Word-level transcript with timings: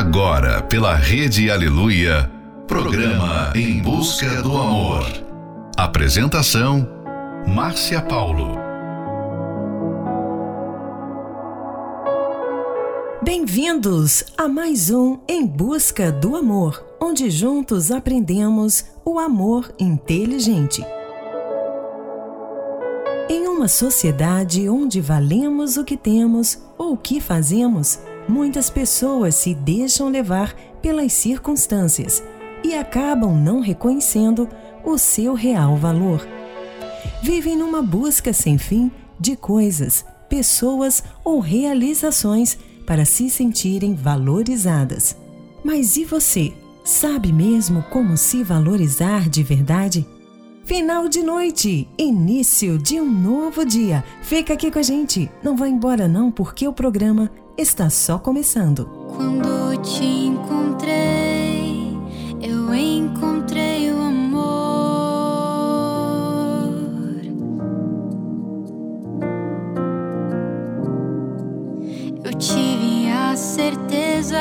Agora, 0.00 0.62
pela 0.62 0.94
Rede 0.94 1.50
Aleluia, 1.50 2.32
programa 2.66 3.52
Em 3.54 3.82
Busca 3.82 4.40
do 4.40 4.56
Amor. 4.56 5.04
Apresentação: 5.76 6.88
Márcia 7.46 8.00
Paulo. 8.00 8.56
Bem-vindos 13.22 14.24
a 14.38 14.48
mais 14.48 14.88
um 14.88 15.18
Em 15.28 15.46
Busca 15.46 16.10
do 16.10 16.34
Amor, 16.34 16.82
onde 16.98 17.28
juntos 17.28 17.90
aprendemos 17.90 18.86
o 19.04 19.18
amor 19.18 19.70
inteligente. 19.78 20.82
Em 23.28 23.46
uma 23.46 23.68
sociedade 23.68 24.66
onde 24.66 24.98
valemos 24.98 25.76
o 25.76 25.84
que 25.84 25.98
temos 25.98 26.58
ou 26.78 26.94
o 26.94 26.96
que 26.96 27.20
fazemos, 27.20 28.00
muitas 28.30 28.70
pessoas 28.70 29.34
se 29.34 29.54
deixam 29.54 30.08
levar 30.08 30.54
pelas 30.80 31.12
circunstâncias 31.12 32.22
e 32.62 32.74
acabam 32.74 33.34
não 33.34 33.60
reconhecendo 33.60 34.48
o 34.84 34.96
seu 34.96 35.34
real 35.34 35.76
valor. 35.76 36.26
Vivem 37.22 37.56
numa 37.56 37.82
busca 37.82 38.32
sem 38.32 38.56
fim 38.56 38.90
de 39.18 39.36
coisas, 39.36 40.04
pessoas 40.28 41.02
ou 41.24 41.40
realizações 41.40 42.56
para 42.86 43.04
se 43.04 43.28
sentirem 43.28 43.94
valorizadas. 43.94 45.16
Mas 45.64 45.96
e 45.96 46.04
você? 46.04 46.52
Sabe 46.84 47.32
mesmo 47.32 47.82
como 47.90 48.16
se 48.16 48.42
valorizar 48.42 49.28
de 49.28 49.42
verdade? 49.42 50.06
Final 50.64 51.08
de 51.08 51.22
noite, 51.22 51.88
início 51.98 52.78
de 52.78 53.00
um 53.00 53.10
novo 53.10 53.64
dia. 53.64 54.04
Fica 54.22 54.54
aqui 54.54 54.70
com 54.70 54.78
a 54.78 54.82
gente. 54.82 55.30
Não 55.42 55.56
vá 55.56 55.68
embora 55.68 56.06
não, 56.06 56.30
porque 56.30 56.66
o 56.68 56.72
programa 56.72 57.30
está 57.60 57.90
só 57.90 58.18
começando. 58.18 58.86
Quando 59.14 59.76
te 59.82 60.04
encontrei, 60.04 61.94
eu 62.40 62.74
encontrei 62.74 63.92
o 63.92 64.00
amor. 64.00 64.40
Eu 72.24 72.32
tive 72.38 73.10
a 73.10 73.36
certeza 73.36 74.40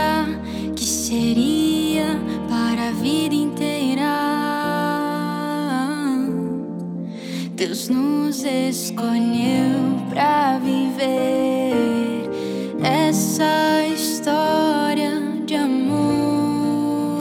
que 0.76 0.86
seria 0.86 2.18
para 2.48 2.88
a 2.88 2.92
vida 2.92 3.36
inteira. 3.36 3.60
Deus 7.54 7.90
nos 7.90 8.46
escolheu 8.46 10.00
para 10.10 10.58
viver 10.60 11.99
essa 13.10 13.88
história 13.88 15.20
de 15.44 15.56
amor. 15.56 17.20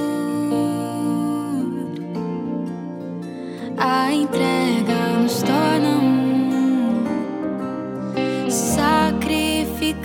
A 3.79 4.13
entrega 4.13 4.95
nos 5.19 5.43
torna 5.43 5.89
um 5.89 7.07
sacrificar 8.51 9.99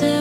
é 0.00 0.15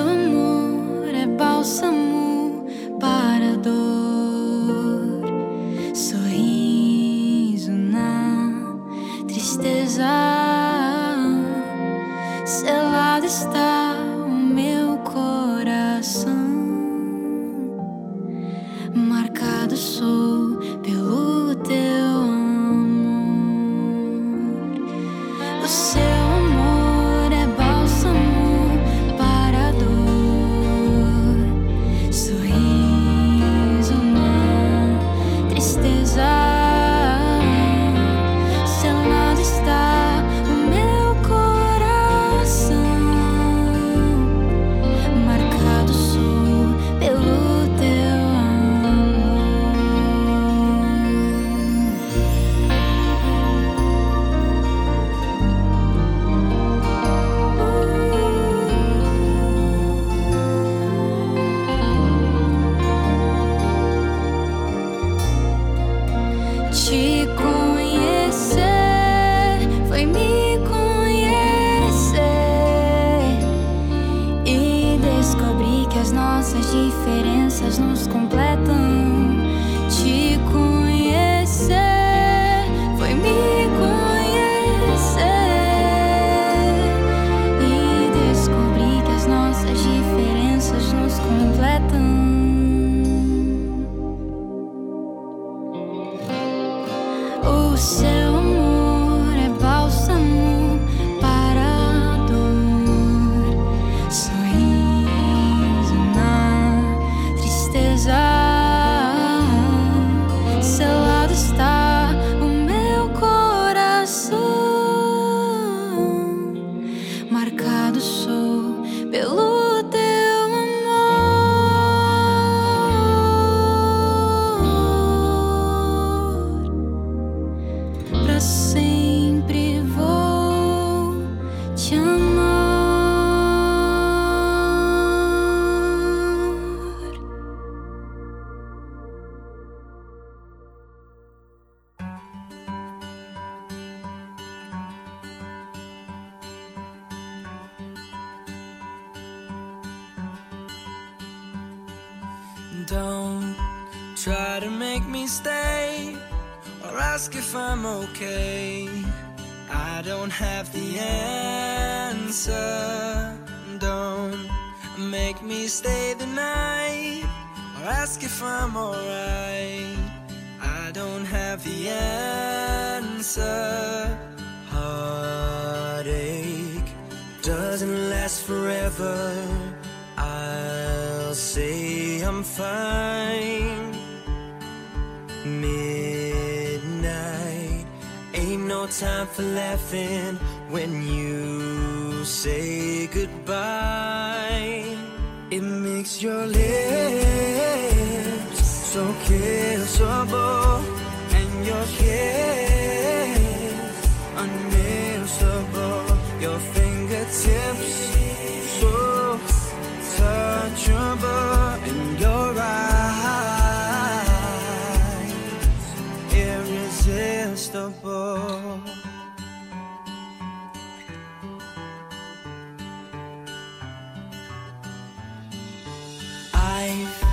life. 226.86 227.24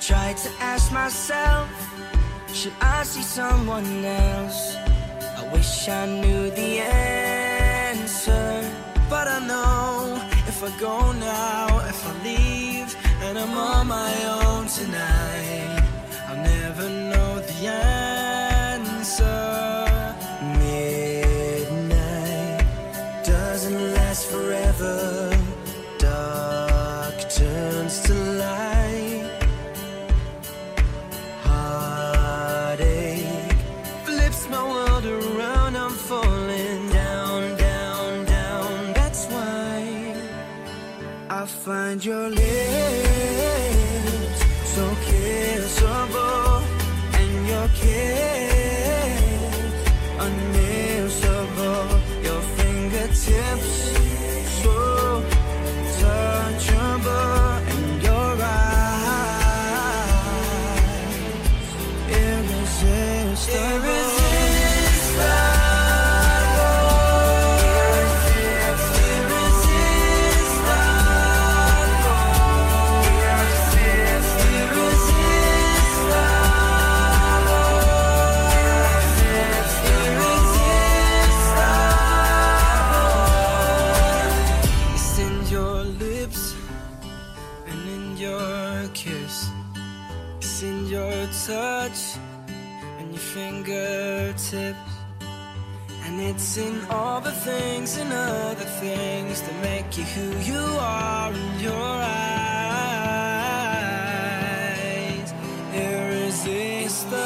Tried 0.00 0.36
to 0.38 0.50
ask 0.60 0.92
myself 0.92 1.68
Should 2.52 2.74
I 2.80 3.02
see 3.04 3.22
someone 3.22 4.04
else? 4.04 4.76
I 5.40 5.48
wish 5.52 5.88
I 5.88 6.06
knew 6.06 6.50
the 6.50 6.80
answer 6.80 8.70
But 9.08 9.28
I 9.28 9.38
know 9.46 10.20
If 10.46 10.62
I 10.62 10.70
go 10.78 11.12
now, 11.12 11.66
if 11.88 12.06
I 12.06 12.12
leave 12.28 12.96
And 13.22 13.38
I'm 13.38 13.56
on 13.56 13.86
my 13.86 14.14
own 14.42 14.66
tonight. 14.66 15.80
I'll 16.28 16.42
never 16.42 16.88
know 17.10 17.40
the 17.50 17.66
answer. 18.76 19.14
Midnight 20.60 21.94
Doesn't 23.24 23.94
last 23.94 24.26
forever. 24.26 25.13
find 41.64 42.04
your 42.04 42.28
lips. 42.28 42.53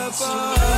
apart. 0.09 0.78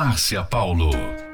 Márcia 0.00 0.42
Paulo. 0.48 1.29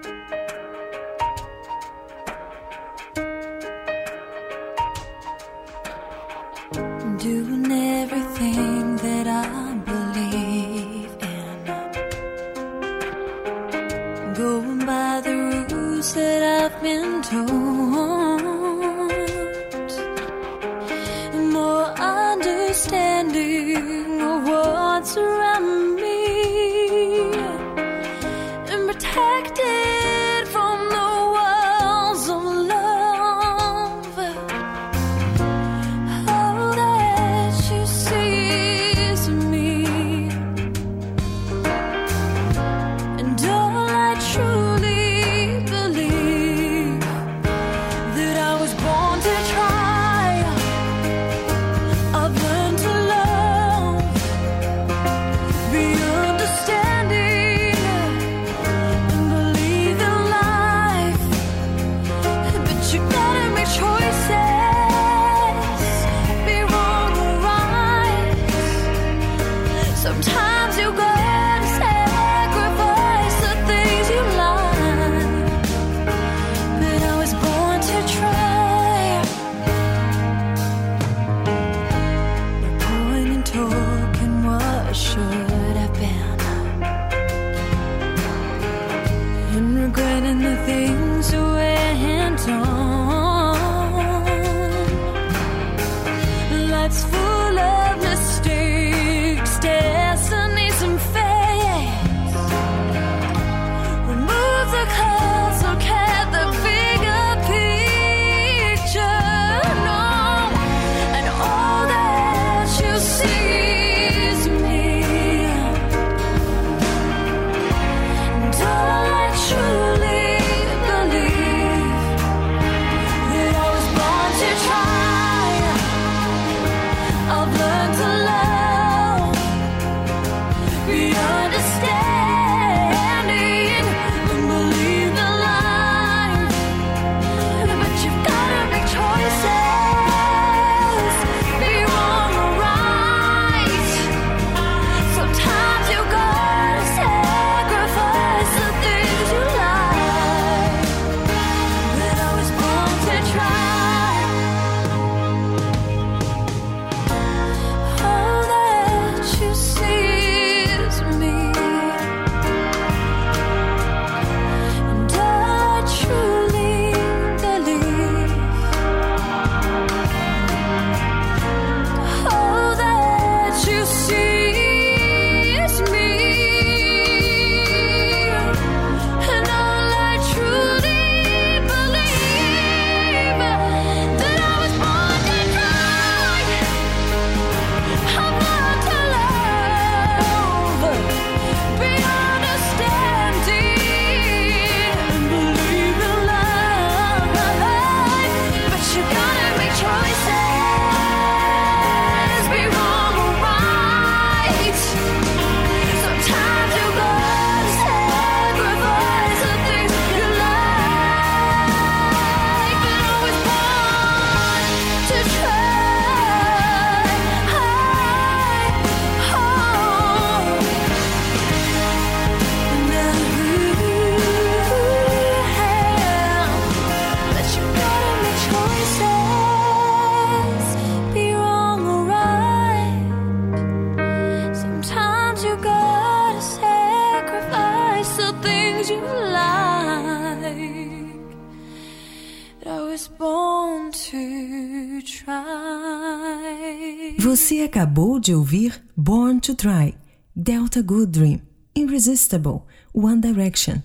De 248.27 248.35
ouvir 248.35 248.83
Born 248.97 249.39
to 249.39 249.55
Try, 249.55 249.95
Delta 250.35 250.83
Good 250.83 251.13
Dream, 251.13 251.41
Irresistible, 251.77 252.63
One 252.93 253.21
Direction. 253.21 253.77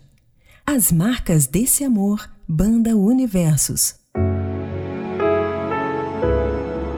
As 0.66 0.92
marcas 0.92 1.46
desse 1.46 1.84
amor, 1.84 2.28
Banda 2.48 2.98
Universos. 2.98 3.94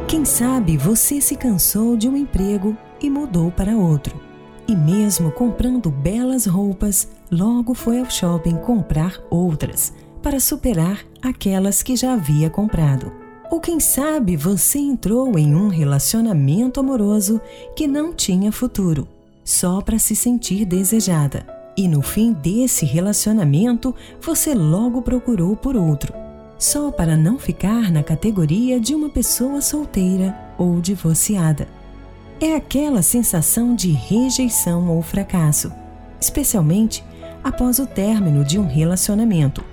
Quem 0.08 0.24
sabe 0.24 0.78
você 0.78 1.20
se 1.20 1.36
cansou 1.36 1.98
de 1.98 2.08
um 2.08 2.16
emprego 2.16 2.78
e 3.02 3.10
mudou 3.10 3.52
para 3.52 3.76
outro. 3.76 4.18
E 4.66 4.74
mesmo 4.74 5.30
comprando 5.30 5.92
belas 5.92 6.46
roupas, 6.46 7.10
logo 7.30 7.74
foi 7.74 8.00
ao 8.00 8.10
shopping 8.10 8.56
comprar 8.56 9.22
outras 9.30 9.92
para 10.22 10.40
superar 10.40 11.06
aquelas 11.22 11.84
que 11.84 11.98
já 11.98 12.14
havia 12.14 12.50
comprado. 12.50 13.23
Ou 13.54 13.60
quem 13.60 13.80
sabe 13.80 14.36
você 14.36 14.80
entrou 14.80 15.38
em 15.38 15.54
um 15.54 15.68
relacionamento 15.68 16.80
amoroso 16.80 17.40
que 17.76 17.86
não 17.86 18.12
tinha 18.12 18.52
futuro, 18.52 19.08
só 19.44 19.80
para 19.80 20.00
se 20.00 20.16
sentir 20.16 20.66
desejada. 20.66 21.46
E 21.78 21.88
no 21.88 22.02
fim 22.02 22.34
desse 22.34 22.84
relacionamento, 22.84 23.94
você 24.20 24.56
logo 24.56 25.04
procurou 25.04 25.56
por 25.56 25.76
outro, 25.76 26.12
só 26.58 26.90
para 26.90 27.16
não 27.16 27.38
ficar 27.38 27.92
na 27.92 28.02
categoria 28.02 28.80
de 28.80 28.96
uma 28.96 29.10
pessoa 29.10 29.62
solteira 29.62 30.36
ou 30.58 30.82
divorciada. 30.82 31.68
É 32.42 32.56
aquela 32.56 33.04
sensação 33.04 33.76
de 33.76 33.92
rejeição 33.92 34.90
ou 34.90 35.00
fracasso, 35.04 35.72
especialmente 36.20 37.04
após 37.44 37.78
o 37.78 37.86
término 37.86 38.44
de 38.44 38.58
um 38.58 38.66
relacionamento. 38.66 39.73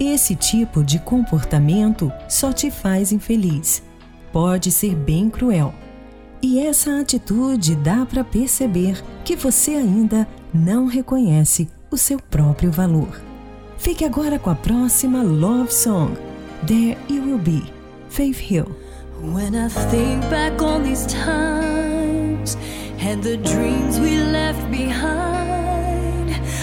Esse 0.00 0.34
tipo 0.34 0.82
de 0.82 0.98
comportamento 0.98 2.10
só 2.26 2.54
te 2.54 2.70
faz 2.70 3.12
infeliz. 3.12 3.82
Pode 4.32 4.72
ser 4.72 4.96
bem 4.96 5.28
cruel. 5.28 5.74
E 6.40 6.58
essa 6.58 6.98
atitude 6.98 7.76
dá 7.76 8.06
para 8.06 8.24
perceber 8.24 9.04
que 9.22 9.36
você 9.36 9.72
ainda 9.72 10.26
não 10.54 10.86
reconhece 10.86 11.68
o 11.90 11.98
seu 11.98 12.18
próprio 12.18 12.72
valor. 12.72 13.20
Fique 13.76 14.02
agora 14.02 14.38
com 14.38 14.48
a 14.48 14.54
próxima 14.54 15.22
Love 15.22 15.70
Song, 15.70 16.14
There 16.66 16.96
You 17.10 17.22
Will 17.22 17.38
Be, 17.38 17.62
Faith 18.08 18.40
Hill. 18.40 18.74
When 19.20 19.54
I 19.54 19.68
think 19.90 20.24
back 20.30 20.62
on 20.62 20.82
these 20.82 21.06
times 21.06 22.56
and 22.98 23.22
the 23.22 23.36
dreams 23.36 23.98
we 23.98 24.16
left 24.16 24.66
behind, 24.70 25.39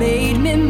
Made 0.00 0.38
me 0.38 0.69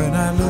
when 0.00 0.14
I 0.14 0.32
look 0.32 0.49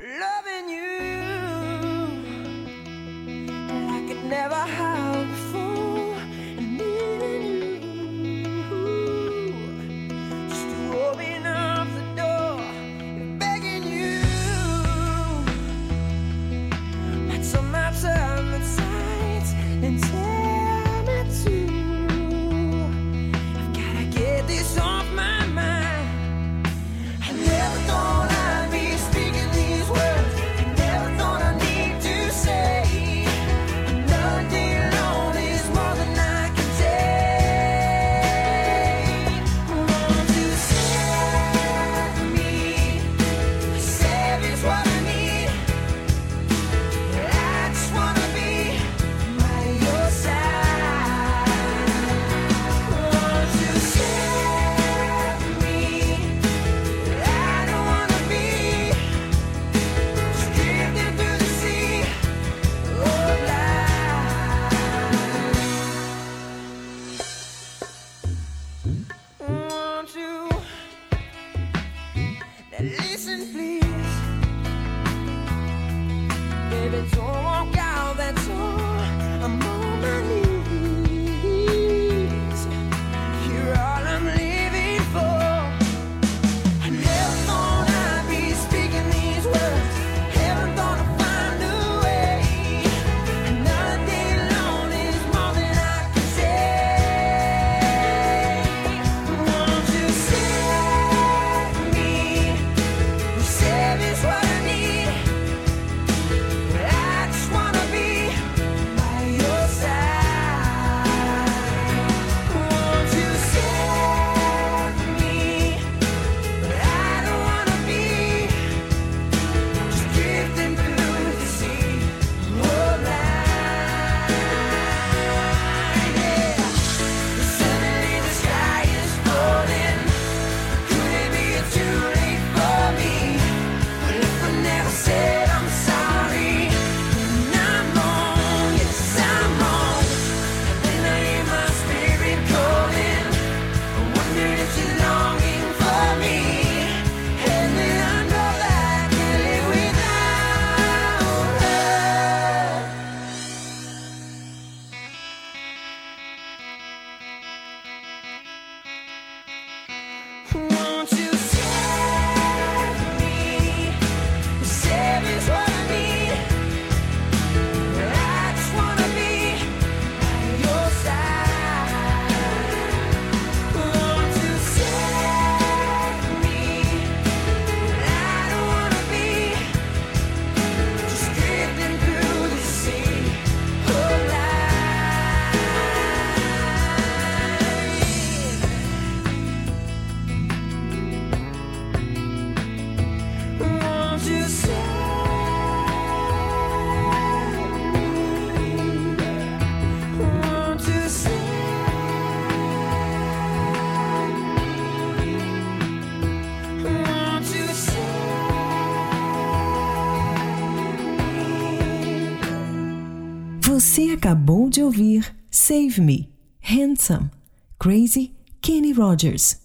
Você 213.93 214.11
acabou 214.11 214.69
de 214.69 214.81
ouvir 214.81 215.35
Save 215.51 215.99
Me, 215.99 216.29
Handsome, 216.63 217.29
Crazy, 217.77 218.31
Kenny 218.61 218.93
Rogers. 218.93 219.59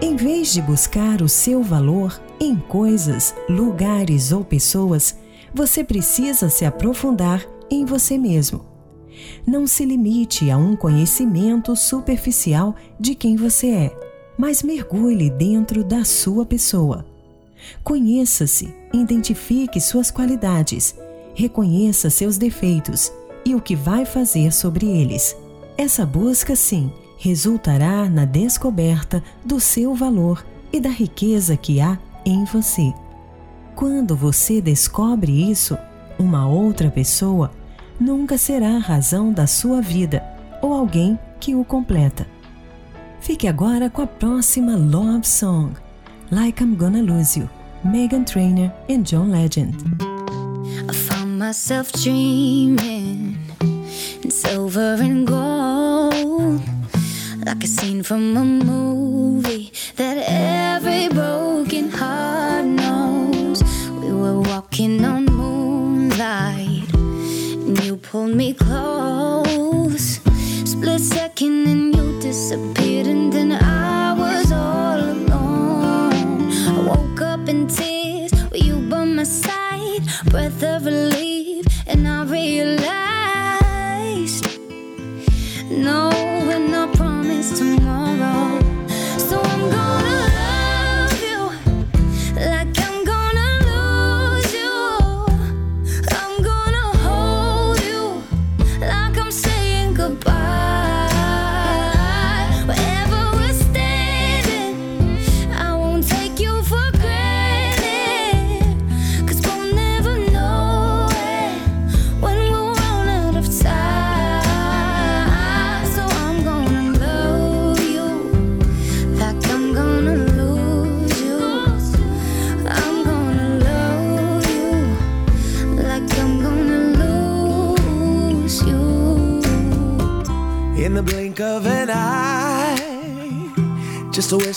Em 0.00 0.16
vez 0.16 0.54
de 0.54 0.62
buscar 0.62 1.20
o 1.20 1.28
seu 1.28 1.62
valor 1.62 2.18
em 2.40 2.56
coisas, 2.56 3.34
lugares 3.46 4.32
ou 4.32 4.42
pessoas, 4.42 5.18
você 5.52 5.84
precisa 5.84 6.48
se 6.48 6.64
aprofundar 6.64 7.46
em 7.70 7.84
você 7.84 8.16
mesmo. 8.16 8.64
Não 9.46 9.66
se 9.66 9.84
limite 9.84 10.50
a 10.50 10.56
um 10.56 10.74
conhecimento 10.74 11.76
superficial 11.76 12.74
de 12.98 13.14
quem 13.14 13.36
você 13.36 13.68
é, 13.68 14.00
mas 14.38 14.62
mergulhe 14.62 15.28
dentro 15.28 15.84
da 15.84 16.06
sua 16.06 16.46
pessoa. 16.46 17.11
Conheça-se, 17.82 18.74
identifique 18.92 19.80
suas 19.80 20.10
qualidades, 20.10 20.94
reconheça 21.34 22.10
seus 22.10 22.38
defeitos 22.38 23.12
e 23.44 23.54
o 23.54 23.60
que 23.60 23.74
vai 23.74 24.04
fazer 24.04 24.52
sobre 24.52 24.86
eles. 24.86 25.36
Essa 25.76 26.04
busca, 26.04 26.54
sim, 26.54 26.92
resultará 27.18 28.08
na 28.08 28.24
descoberta 28.24 29.22
do 29.44 29.58
seu 29.60 29.94
valor 29.94 30.44
e 30.72 30.80
da 30.80 30.90
riqueza 30.90 31.56
que 31.56 31.80
há 31.80 31.98
em 32.24 32.44
você. 32.44 32.92
Quando 33.74 34.14
você 34.14 34.60
descobre 34.60 35.50
isso, 35.50 35.76
uma 36.18 36.46
outra 36.46 36.90
pessoa 36.90 37.50
nunca 37.98 38.36
será 38.36 38.76
a 38.76 38.80
razão 38.80 39.32
da 39.32 39.46
sua 39.46 39.80
vida 39.80 40.22
ou 40.60 40.72
alguém 40.72 41.18
que 41.40 41.54
o 41.54 41.64
completa. 41.64 42.26
Fique 43.20 43.46
agora 43.46 43.88
com 43.88 44.02
a 44.02 44.06
próxima 44.06 44.76
Love 44.76 45.26
Song, 45.26 45.74
Like 46.32 46.62
I'm 46.62 46.76
Gonna 46.76 47.02
Lose 47.02 47.36
You, 47.36 47.46
Megan 47.84 48.24
Trainor 48.24 48.72
and 48.88 49.06
John 49.06 49.30
Legend. 49.30 49.76
I 50.88 50.94
found 50.94 51.38
myself 51.38 51.92
dreaming 51.92 53.36
in 54.22 54.30
silver 54.30 54.96
and 54.98 55.26
gold, 55.26 56.62
like 57.44 57.62
a 57.62 57.66
scene 57.66 58.02
from 58.02 58.34
a 58.38 58.44
movie 58.46 59.74
that 59.96 60.24
every 60.26 61.08
broken 61.10 61.90
heart 61.90 62.64
knows. 62.64 63.62
We 64.00 64.10
were 64.10 64.40
walking 64.40 65.04
on 65.04 65.26
moonlight, 65.26 66.94
and 66.94 67.84
you 67.84 67.98
pulled 67.98 68.34
me 68.34 68.54
close. 68.54 70.18
Split 70.64 71.00
second, 71.02 71.66
and 71.66 71.94
you 71.94 72.18
disappeared, 72.22 73.06
and 73.06 73.30
then 73.30 73.52
I 73.52 74.14
was 74.14 74.50
all 74.50 74.91
woke 76.92 77.22
up 77.22 77.48
in 77.48 77.66
tears. 77.66 78.32
With 78.50 78.64
you 78.64 78.76
by 78.90 79.04
my 79.04 79.24
side, 79.24 80.02
breath 80.30 80.62
of 80.62 80.84
relief, 80.84 81.64
and 81.86 82.06
I 82.06 82.24
realized 82.24 82.92
no, 85.70 86.10
we're 86.46 86.68
not 86.68 86.94
promised 86.94 87.56
tomorrow. 87.56 88.51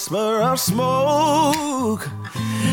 Whisper 0.06 0.42
of 0.44 0.60
smoke. 0.60 2.10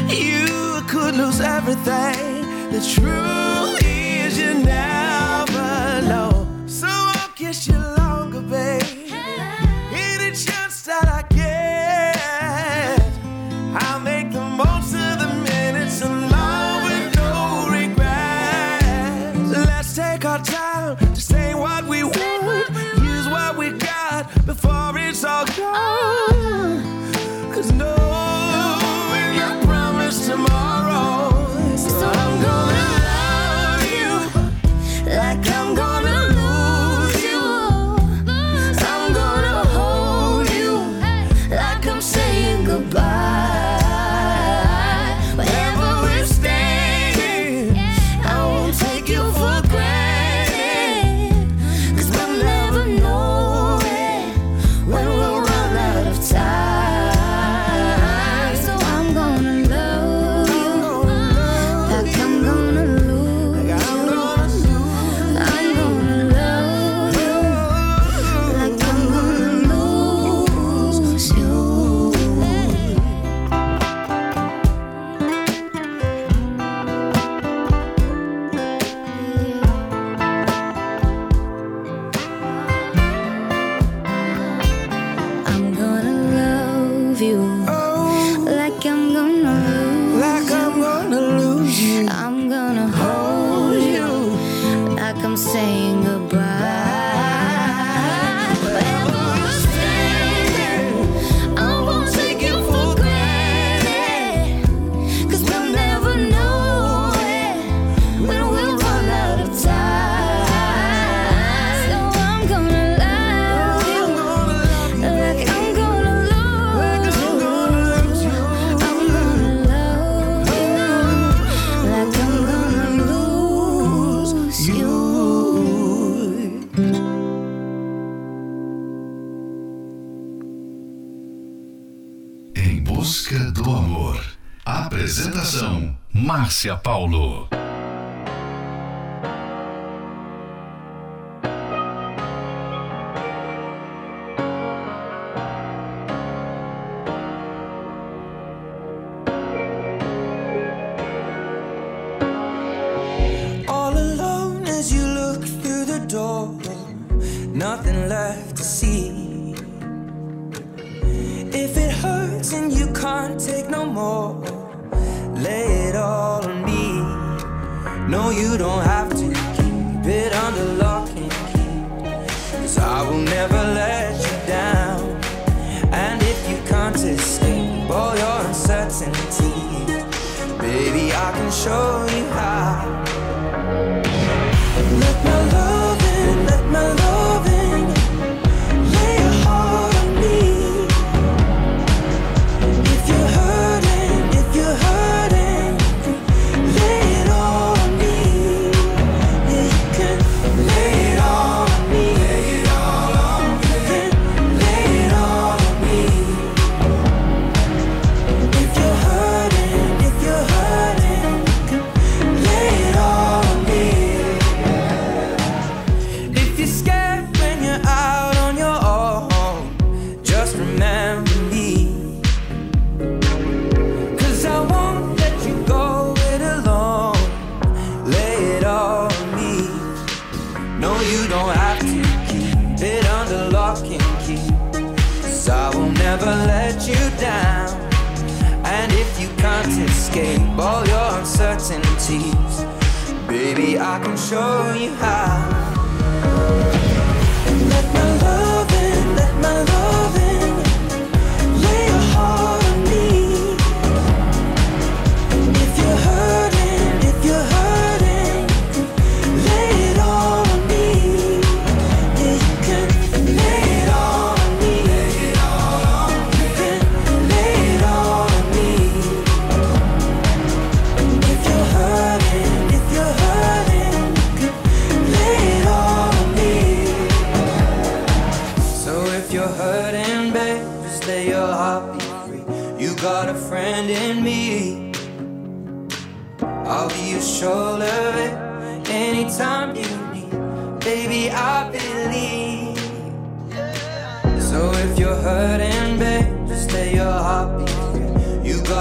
You 0.08 0.82
could 0.86 1.14
lose 1.14 1.40
everything. 1.40 2.70
The 2.70 2.80
truth 2.94 3.81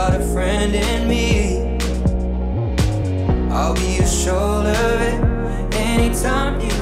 got 0.07 0.19
a 0.19 0.25
friend 0.33 0.73
in 0.73 1.07
me. 1.07 1.77
I'll 3.51 3.75
be 3.75 3.97
your 3.97 4.07
shoulder 4.07 4.71
anytime 5.73 6.59
you 6.59 6.80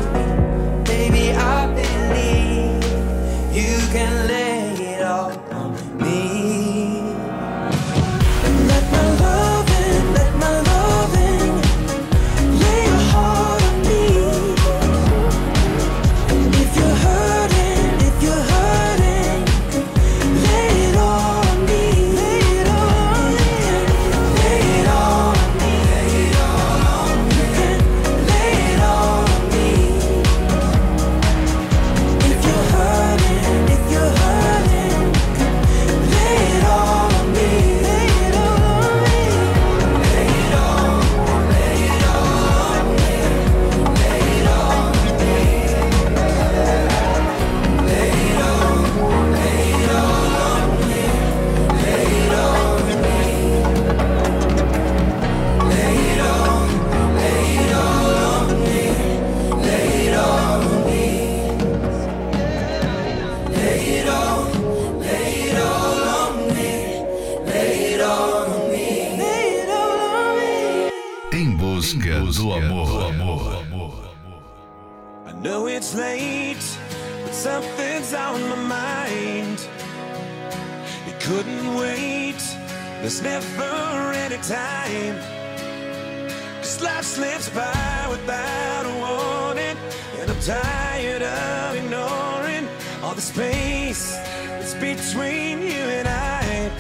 space 93.30 94.18
that's 94.58 94.74
between 94.74 95.62
you 95.62 95.86
and 96.00 96.08
I. 96.08 96.72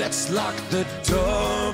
Let's 0.00 0.30
lock 0.32 0.56
the 0.70 0.84
door 1.04 1.72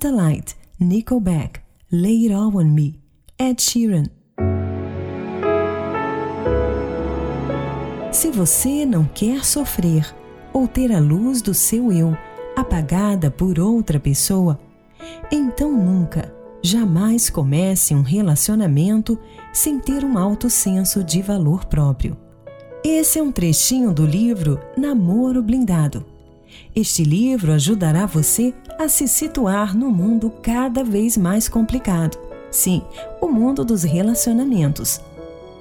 Satellite, 0.00 0.54
Nickelback, 0.78 1.60
Lay 1.90 2.26
It 2.26 2.32
All 2.32 2.56
On 2.56 2.66
Me, 2.66 3.00
Ed 3.36 3.60
Sheeran. 3.60 4.04
Se 8.12 8.30
você 8.30 8.86
não 8.86 9.04
quer 9.12 9.44
sofrer 9.44 10.14
ou 10.52 10.68
ter 10.68 10.92
a 10.92 11.00
luz 11.00 11.42
do 11.42 11.52
seu 11.52 11.90
eu 11.90 12.16
apagada 12.56 13.28
por 13.28 13.58
outra 13.58 13.98
pessoa, 13.98 14.60
então 15.32 15.72
nunca, 15.72 16.32
jamais 16.62 17.28
comece 17.28 17.92
um 17.92 18.02
relacionamento 18.02 19.18
sem 19.52 19.80
ter 19.80 20.04
um 20.04 20.16
alto 20.16 20.48
senso 20.48 21.02
de 21.02 21.20
valor 21.20 21.64
próprio. 21.64 22.16
Esse 22.84 23.18
é 23.18 23.22
um 23.22 23.32
trechinho 23.32 23.92
do 23.92 24.06
livro 24.06 24.60
Namoro 24.76 25.42
Blindado 25.42 26.17
este 26.74 27.02
livro 27.02 27.52
ajudará 27.52 28.06
você 28.06 28.54
a 28.78 28.88
se 28.88 29.08
situar 29.08 29.76
no 29.76 29.90
mundo 29.90 30.32
cada 30.42 30.84
vez 30.84 31.16
mais 31.16 31.48
complicado. 31.48 32.18
Sim, 32.50 32.82
o 33.20 33.28
mundo 33.28 33.64
dos 33.64 33.82
relacionamentos. 33.82 35.00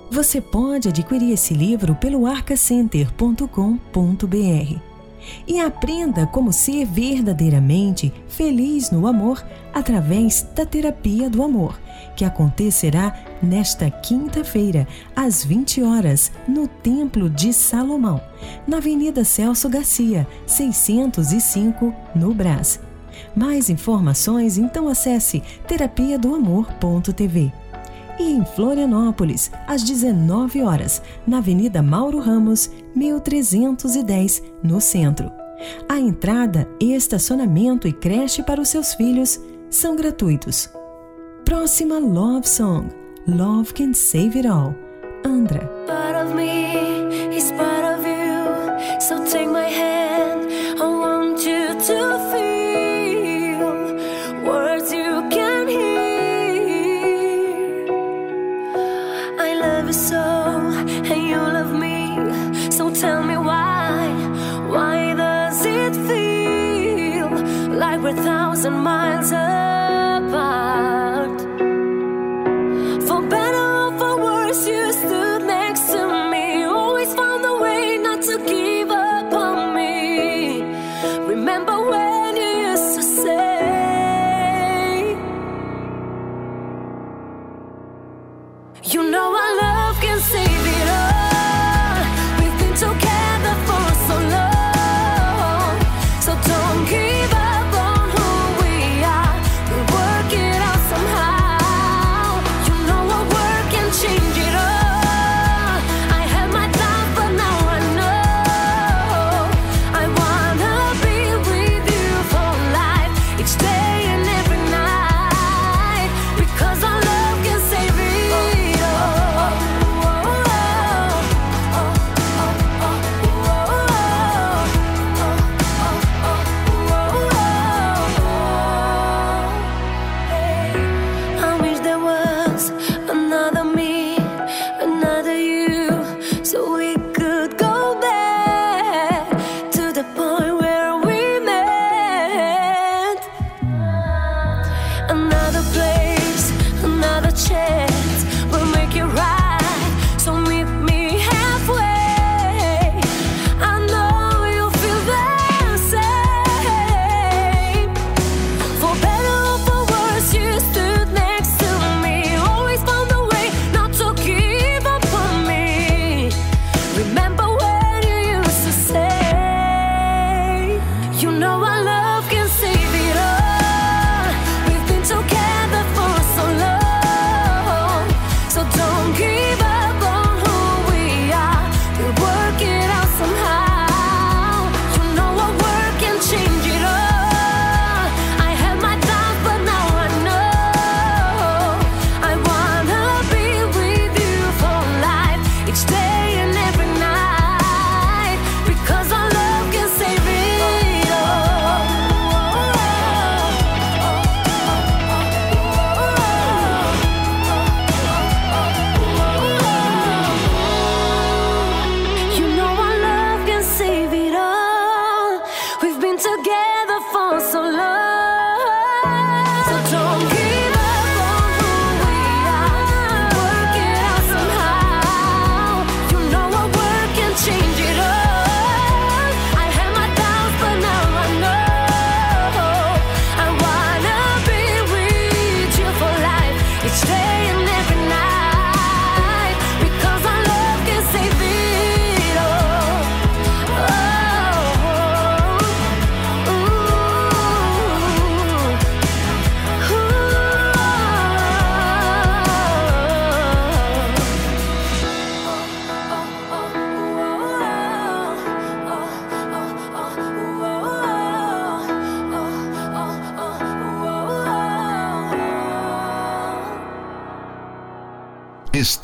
Você 0.09 0.39
pode 0.39 0.87
adquirir 0.87 1.33
esse 1.33 1.53
livro 1.53 1.95
pelo 1.95 2.25
arcacenter.com.br 2.25 4.79
e 5.45 5.59
aprenda 5.59 6.25
como 6.27 6.53
ser 6.53 6.85
verdadeiramente 6.85 8.13
feliz 8.29 8.89
no 8.89 9.05
amor 9.05 9.45
através 9.73 10.47
da 10.55 10.65
terapia 10.65 11.29
do 11.29 11.43
amor 11.43 11.77
que 12.17 12.25
acontecerá 12.25 13.15
nesta 13.41 13.91
quinta-feira, 13.91 14.87
às 15.15 15.45
20 15.45 15.83
horas, 15.83 16.31
no 16.47 16.67
Templo 16.67 17.29
de 17.29 17.53
Salomão, 17.53 18.19
na 18.67 18.77
Avenida 18.77 19.23
Celso 19.23 19.69
Garcia, 19.69 20.27
605, 20.47 21.93
no 22.15 22.33
Brás. 22.33 22.79
Mais 23.35 23.69
informações, 23.69 24.57
então 24.57 24.89
acesse 24.89 25.43
terapia 25.67 26.17
do 26.17 26.33
amor.tv. 26.33 27.53
E 28.19 28.31
em 28.31 28.43
Florianópolis, 28.43 29.51
às 29.67 29.83
19 29.83 30.63
horas, 30.63 31.03
na 31.25 31.37
Avenida 31.37 31.83
Mauro 31.83 32.17
Ramos, 32.19 32.71
1310, 32.95 34.41
no 34.63 34.81
centro. 34.81 35.31
A 35.87 35.99
entrada, 35.99 36.67
estacionamento 36.79 37.87
e 37.87 37.93
creche 37.93 38.41
para 38.41 38.59
os 38.59 38.69
seus 38.69 38.95
filhos 38.95 39.39
são 39.69 39.95
gratuitos. 39.95 40.67
Próxima 41.47 41.97
Love 41.97 42.45
Song: 42.45 42.89
Love 43.25 43.73
Can 43.73 43.93
Save 43.93 44.35
It 44.35 44.45
All, 44.45 44.75
Andra. 45.23 45.65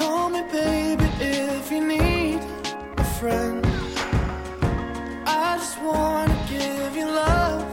Call 0.00 0.30
me, 0.30 0.42
baby, 0.50 1.04
if 1.20 1.70
you 1.70 1.86
need 1.86 2.40
a 2.96 3.04
friend. 3.18 3.66
I 5.26 5.58
just 5.58 5.78
wanna 5.82 6.38
give 6.48 6.96
you 6.96 7.04
love. 7.04 7.66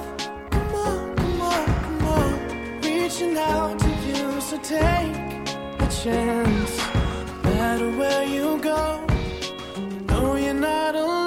Come 0.51 0.75
on, 0.75 1.15
come 1.15 1.41
on, 1.41 1.65
come 1.85 2.05
on. 2.17 2.81
Reaching 2.81 3.37
out 3.37 3.79
to 3.79 3.89
you, 4.09 4.41
so 4.41 4.57
take 4.57 5.15
a 5.85 5.87
chance. 6.01 6.73
No 7.45 7.49
matter 7.49 7.91
where 7.97 8.25
you 8.25 8.59
go, 8.59 9.07
you 9.77 10.01
know 10.09 10.35
you're 10.35 10.53
not 10.53 10.95
alone. 10.95 11.26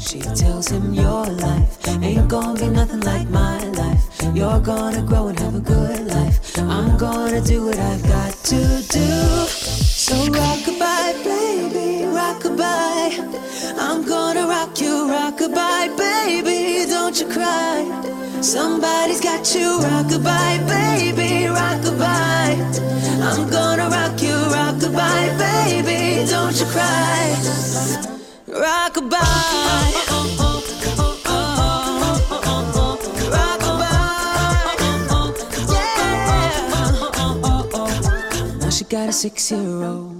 She 0.00 0.20
tells 0.20 0.68
him, 0.68 0.94
"Your 0.94 1.26
life 1.26 1.76
ain't 2.02 2.26
gonna 2.28 2.58
be 2.58 2.68
nothing 2.68 3.00
like 3.00 3.28
my 3.28 3.58
life. 3.80 4.02
You're 4.34 4.58
gonna 4.60 5.02
grow 5.02 5.28
and 5.28 5.38
have 5.38 5.54
a 5.54 5.60
good 5.60 6.06
life. 6.06 6.58
I'm 6.58 6.96
gonna 6.96 7.40
do 7.42 7.66
what 7.66 7.78
I've 7.78 8.02
got 8.08 8.32
to 8.50 8.60
do." 8.98 9.10
So 10.06 10.14
rockabye, 10.38 11.12
baby, 11.22 11.88
rockabye. 12.18 13.12
I'm 13.78 14.02
gonna 14.02 14.46
rock 14.46 14.80
you, 14.80 14.94
rockabye, 15.16 15.96
baby. 15.96 16.86
Don't 16.90 17.16
you 17.20 17.26
cry. 17.26 17.84
Somebody's 18.40 19.20
got 19.20 19.54
you, 19.54 19.68
rockabye, 19.88 20.58
baby, 20.76 21.30
rockabye. 21.58 22.56
I'm 23.28 23.42
gonna 23.50 23.88
rock 23.90 24.16
you, 24.22 24.36
rockabye, 24.56 25.28
baby. 25.46 26.26
Don't 26.30 26.56
you 26.58 26.66
cry. 26.74 28.19
She 38.70 38.84
got 38.86 39.08
a 39.08 39.12
six 39.12 39.50
year 39.52 39.60
old, 39.60 40.19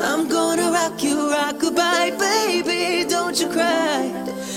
I'm 0.00 0.28
gonna 0.28 0.70
rock 0.70 1.02
you, 1.02 1.30
rock 1.30 1.56
rockabye, 1.56 2.18
baby. 2.18 3.08
Don't 3.08 3.38
you 3.40 3.48
cry. 3.48 4.12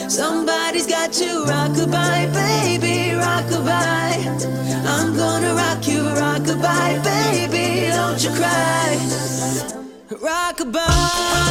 Somebody's 0.08 0.88
got 0.88 1.20
you, 1.20 1.46
rockabye, 1.46 2.34
baby, 2.34 3.16
rock 3.16 3.46
rockabye. 3.46 4.86
I'm 4.86 5.16
gonna 5.16 5.54
rock 5.54 5.88
you, 5.88 6.02
rock 6.10 6.42
rockabye, 6.42 7.04
baby. 7.04 7.90
Don't 7.90 8.24
you 8.24 8.32
cry. 8.32 8.98
Rock 10.22 10.58
Rockabye. 10.58 11.50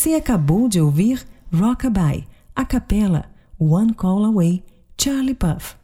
Você 0.00 0.14
acabou 0.14 0.66
de 0.66 0.80
ouvir 0.80 1.26
Rockabye, 1.52 2.26
a 2.56 2.64
capela 2.64 3.26
One 3.58 3.92
Call 3.92 4.24
Away, 4.24 4.64
Charlie 4.98 5.34
Puff. 5.34 5.76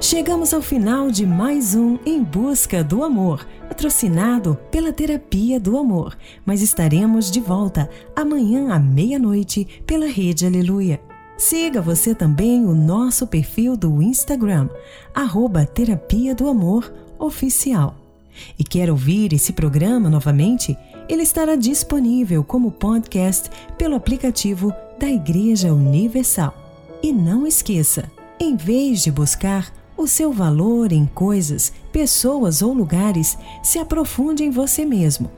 Chegamos 0.00 0.54
ao 0.54 0.62
final 0.62 1.10
de 1.10 1.26
mais 1.26 1.74
um 1.74 1.98
Em 2.06 2.24
Busca 2.24 2.82
do 2.82 3.04
Amor, 3.04 3.46
patrocinado 3.68 4.58
pela 4.70 4.90
Terapia 4.90 5.60
do 5.60 5.76
Amor, 5.76 6.16
mas 6.46 6.62
estaremos 6.62 7.30
de 7.30 7.40
volta 7.40 7.86
amanhã 8.16 8.72
à 8.72 8.78
meia-noite 8.78 9.68
pela 9.86 10.06
Rede 10.06 10.46
Aleluia. 10.46 10.98
Siga 11.36 11.82
você 11.82 12.14
também 12.14 12.64
o 12.64 12.74
nosso 12.74 13.26
perfil 13.26 13.76
do 13.76 14.00
Instagram, 14.00 14.70
arroba 15.14 15.66
Terapia 15.66 16.34
do 16.34 16.48
Amor 16.48 16.90
Oficial. 17.18 18.05
E 18.58 18.64
quer 18.64 18.90
ouvir 18.90 19.32
esse 19.32 19.52
programa 19.52 20.10
novamente? 20.10 20.76
Ele 21.08 21.22
estará 21.22 21.56
disponível 21.56 22.42
como 22.42 22.70
podcast 22.70 23.50
pelo 23.78 23.94
aplicativo 23.94 24.72
da 24.98 25.08
Igreja 25.08 25.72
Universal. 25.72 26.54
E 27.02 27.12
não 27.12 27.46
esqueça, 27.46 28.10
em 28.40 28.56
vez 28.56 29.02
de 29.02 29.10
buscar 29.10 29.72
o 29.96 30.06
seu 30.06 30.32
valor 30.32 30.92
em 30.92 31.06
coisas, 31.06 31.72
pessoas 31.92 32.60
ou 32.60 32.72
lugares, 32.72 33.38
se 33.62 33.78
aprofunde 33.78 34.44
em 34.44 34.50
você 34.50 34.84
mesmo. 34.84 35.30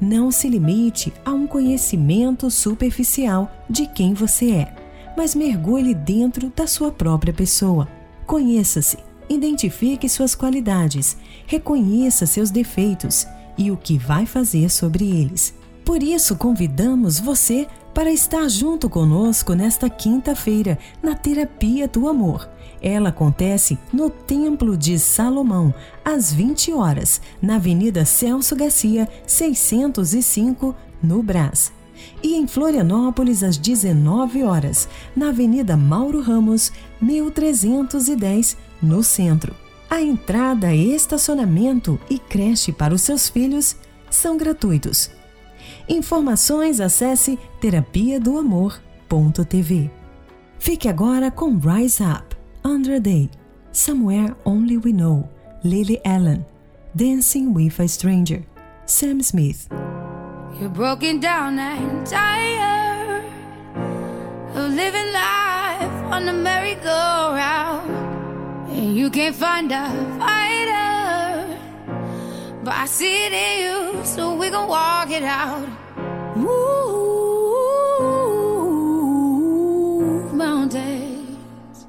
Não 0.00 0.30
se 0.30 0.48
limite 0.48 1.12
a 1.24 1.32
um 1.32 1.46
conhecimento 1.46 2.50
superficial 2.50 3.50
de 3.68 3.86
quem 3.86 4.12
você 4.12 4.50
é, 4.50 4.74
mas 5.16 5.34
mergulhe 5.34 5.94
dentro 5.94 6.52
da 6.54 6.66
sua 6.66 6.90
própria 6.92 7.32
pessoa. 7.32 7.88
Conheça-se 8.26 8.98
Identifique 9.28 10.08
suas 10.08 10.34
qualidades, 10.34 11.16
reconheça 11.46 12.26
seus 12.26 12.50
defeitos 12.50 13.26
e 13.56 13.70
o 13.70 13.76
que 13.76 13.96
vai 13.96 14.26
fazer 14.26 14.70
sobre 14.70 15.04
eles. 15.04 15.54
Por 15.84 16.02
isso, 16.02 16.36
convidamos 16.36 17.20
você 17.20 17.66
para 17.92 18.10
estar 18.10 18.48
junto 18.48 18.88
conosco 18.88 19.54
nesta 19.54 19.88
quinta-feira 19.88 20.78
na 21.02 21.14
Terapia 21.14 21.86
do 21.86 22.08
Amor. 22.08 22.48
Ela 22.82 23.10
acontece 23.10 23.78
no 23.92 24.10
Templo 24.10 24.76
de 24.76 24.98
Salomão, 24.98 25.72
às 26.04 26.32
20 26.32 26.72
horas, 26.72 27.20
na 27.40 27.56
Avenida 27.56 28.04
Celso 28.04 28.56
Garcia, 28.56 29.08
605, 29.26 30.74
no 31.02 31.22
Brás. 31.22 31.72
E 32.22 32.34
em 32.34 32.46
Florianópolis, 32.46 33.42
às 33.42 33.56
19 33.56 34.42
horas, 34.42 34.88
na 35.14 35.28
Avenida 35.28 35.76
Mauro 35.76 36.20
Ramos, 36.20 36.72
1310, 37.00 38.56
no 38.82 39.02
centro. 39.02 39.54
A 39.88 40.00
entrada, 40.00 40.74
estacionamento 40.74 42.00
e 42.10 42.18
creche 42.18 42.72
para 42.72 42.94
os 42.94 43.02
seus 43.02 43.28
filhos 43.28 43.76
são 44.10 44.36
gratuitos. 44.36 45.10
Informações 45.88 46.80
acesse 46.80 47.38
terapia 47.60 48.18
do 48.18 48.38
amor.tv. 48.38 49.90
Fique 50.58 50.88
agora 50.88 51.30
com 51.30 51.58
Rise 51.58 52.02
Up, 52.02 52.36
Under 52.64 53.00
Day, 53.00 53.30
Somewhere 53.70 54.34
Only 54.44 54.78
We 54.78 54.92
Know, 54.92 55.28
Lily 55.62 56.00
Allen, 56.04 56.44
Dancing 56.94 57.52
with 57.52 57.80
a 57.80 57.86
Stranger, 57.86 58.42
Sam 58.86 59.20
Smith. 59.20 59.68
You're 60.58 60.70
broken 60.70 61.20
down 61.20 61.58
and 61.58 62.06
tired 62.06 63.24
of 64.54 64.70
living 64.70 65.12
life 65.12 66.12
on 66.12 66.42
merry-go-round. 66.42 67.93
And 68.74 68.96
you 68.96 69.08
can't 69.08 69.36
find 69.36 69.70
a 69.70 69.88
fighter, 70.18 71.58
but 72.64 72.74
I 72.74 72.86
see 72.86 73.26
it 73.26 73.32
in 73.32 73.58
you, 73.64 74.04
so 74.04 74.34
we 74.34 74.50
gon' 74.50 74.68
walk 74.68 75.10
it 75.10 75.22
out. 75.22 75.68
Move 76.36 77.14
mountains, 80.34 81.86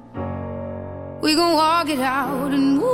we 1.21 1.33
gon' 1.35 1.53
walk 1.55 1.89
it 1.89 1.99
out 1.99 2.53
and 2.53 2.77
move 2.77 2.85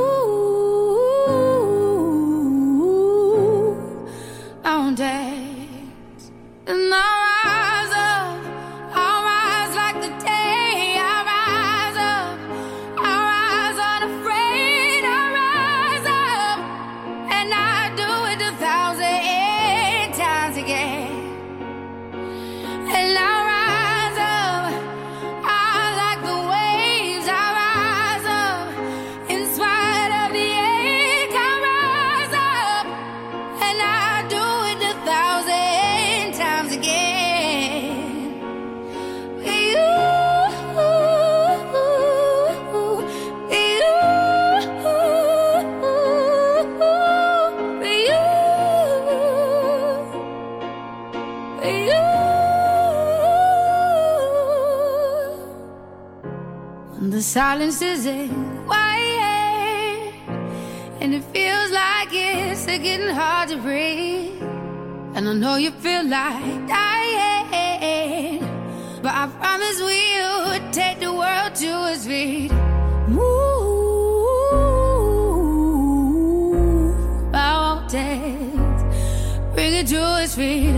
mountains. 4.63 6.31
And 6.65 6.93
I 6.93 7.30
Silence 57.31 57.81
is 57.81 58.05
a 58.07 58.27
quiet, 58.65 60.13
and 60.99 61.13
it 61.13 61.23
feels 61.31 61.71
like 61.71 62.09
it's 62.11 62.65
getting 62.65 63.07
hard 63.15 63.47
to 63.47 63.55
breathe. 63.55 64.41
And 65.15 65.29
I 65.29 65.33
know 65.35 65.55
you 65.55 65.71
feel 65.71 66.03
like 66.03 66.67
dying, 66.67 68.43
but 69.01 69.13
I 69.15 69.27
promise 69.39 69.79
we'll 69.79 70.71
take 70.73 70.99
the 70.99 71.13
world 71.13 71.55
to 71.55 71.93
its 71.93 72.05
feet. 72.05 72.51
Move, 73.07 73.23
I 77.33 77.53
won't 77.61 77.89
dance. 77.89 78.83
Bring 79.53 79.73
it 79.75 79.87
to 79.87 80.21
its 80.21 80.35
feet. 80.35 80.75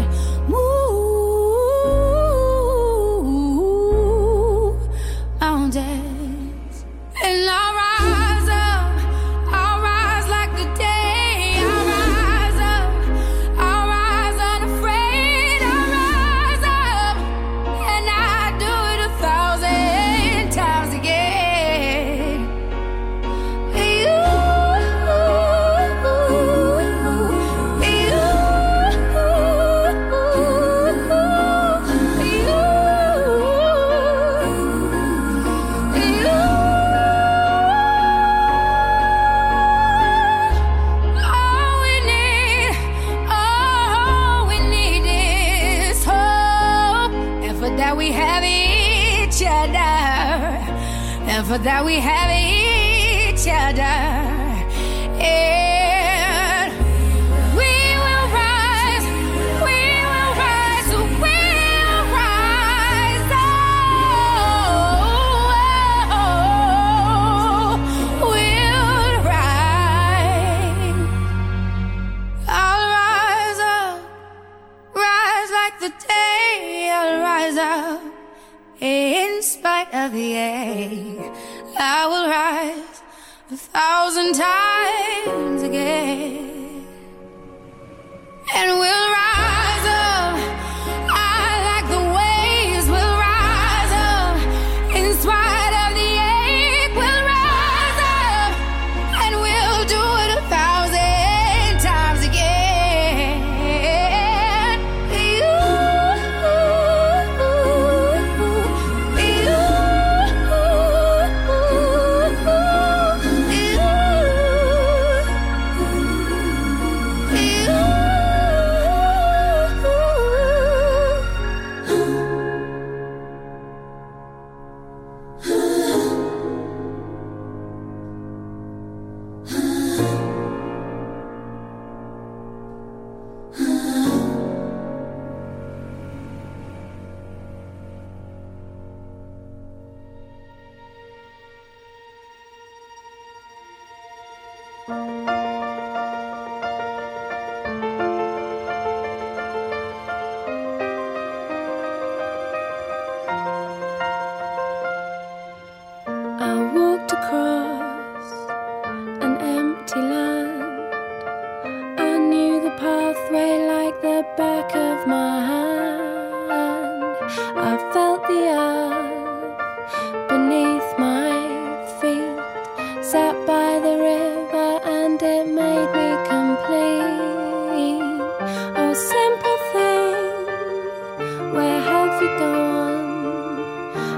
time. 84.33 84.62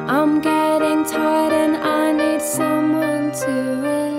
I'm 0.08 0.40
getting 0.42 1.04
tired 1.06 1.54
and 1.54 1.78
I 1.78 2.12
need 2.12 2.42
someone 2.42 3.32
to 3.32 3.52
relax. 3.82 4.15